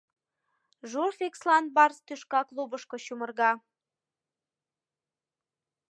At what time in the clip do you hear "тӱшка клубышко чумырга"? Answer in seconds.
2.07-3.51